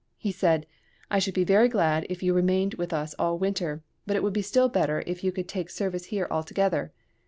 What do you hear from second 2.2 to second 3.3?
you remained with us